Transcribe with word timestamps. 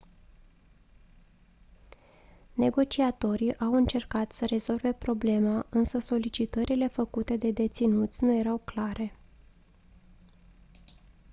negociatorii 2.55 3.57
au 3.57 3.73
încercat 3.73 4.31
să 4.31 4.45
rezolve 4.45 4.93
problema 4.93 5.65
însă 5.69 5.99
solicitările 5.99 6.87
făcute 6.87 7.37
de 7.37 7.51
deținuți 7.51 8.23
nu 8.23 8.33
erau 8.39 8.61
clare 8.65 9.13